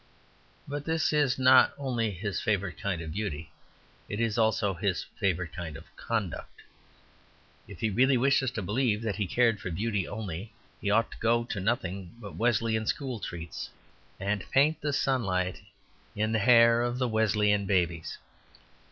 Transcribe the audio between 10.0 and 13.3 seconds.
only, he ought to go to nothing but Wesleyan school